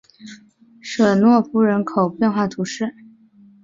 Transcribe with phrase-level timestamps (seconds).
[0.81, 2.95] 舍诺夫人口变化图示